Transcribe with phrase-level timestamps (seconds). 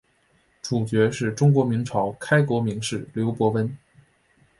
[0.63, 3.77] 主角是中国明朝开国名士刘伯温。